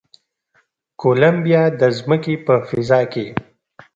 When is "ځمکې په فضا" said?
1.97-3.01